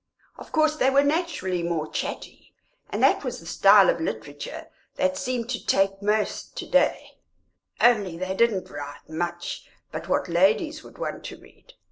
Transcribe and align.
Of 0.39 0.51
course, 0.51 0.77
they 0.77 0.89
were 0.89 1.03
naturally 1.03 1.61
more 1.61 1.85
chatty, 1.87 2.55
and 2.89 3.03
that 3.03 3.23
was 3.23 3.39
the 3.39 3.45
style 3.45 3.87
of 3.87 4.01
literature 4.01 4.65
that 4.95 5.15
seemed 5.15 5.47
to 5.51 5.63
take 5.63 6.01
most 6.01 6.57
to 6.57 6.67
day; 6.67 7.19
only 7.79 8.17
they 8.17 8.33
didn't 8.33 8.71
write 8.71 9.07
much 9.07 9.69
but 9.91 10.09
what 10.09 10.27
ladies 10.27 10.83
would 10.83 10.97
want 10.97 11.23
to 11.25 11.37
read. 11.39 11.73